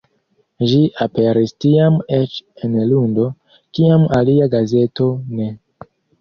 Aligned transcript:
Ĝi 0.69 0.77
aperis 1.05 1.53
tiam 1.65 1.99
eĉ 2.19 2.37
en 2.69 2.79
lundo, 2.93 3.27
kiam 3.79 4.07
alia 4.21 4.49
gazeto 4.57 5.11
ne. 5.37 5.53